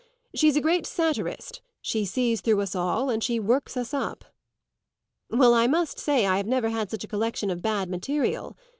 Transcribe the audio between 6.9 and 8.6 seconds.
a collection of bad material!"